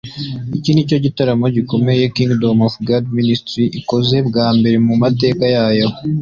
[0.57, 5.87] Iki ni cyo gitaramo gikomeye Kingdom of God Ministries ikoze bwa mbere mu mateka yayo